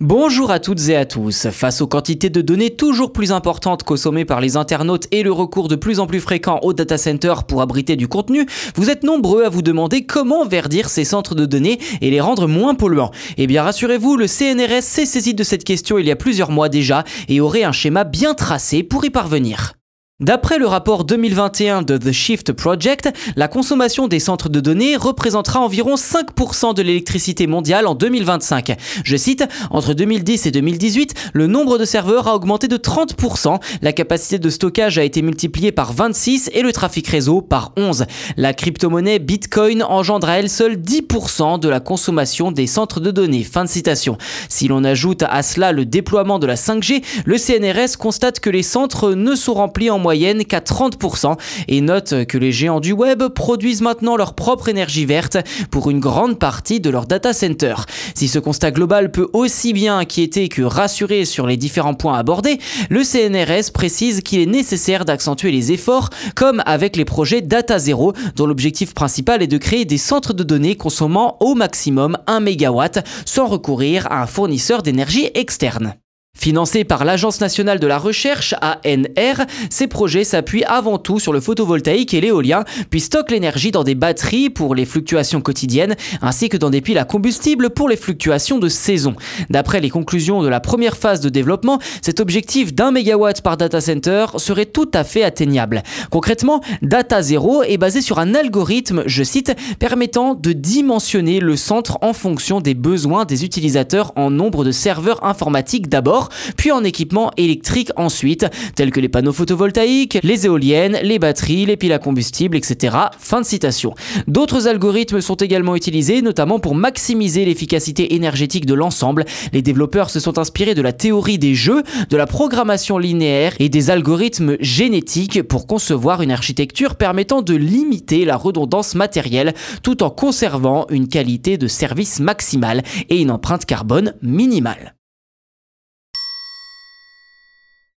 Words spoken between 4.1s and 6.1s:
par les internautes et le recours de plus en